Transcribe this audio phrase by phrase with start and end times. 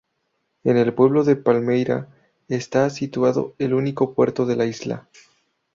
[0.63, 2.09] En el pueblo de Palmeira
[2.47, 5.07] está situado el único puerto de la isla.